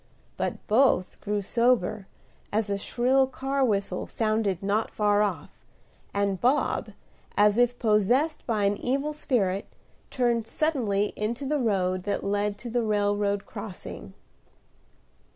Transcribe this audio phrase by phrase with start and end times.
[0.35, 2.07] But both grew sober
[2.51, 5.59] as a shrill car whistle sounded not far off;
[6.11, 6.93] and Bob,
[7.37, 9.67] as if possessed by an evil spirit,
[10.09, 14.15] turned suddenly into the road that led to the railroad crossing.